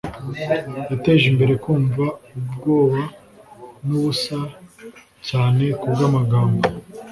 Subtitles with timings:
[0.89, 2.05] yateje imbere kumva
[2.37, 3.01] ubwoba
[3.85, 4.37] nubusa
[5.27, 6.63] cyane kubwamagambo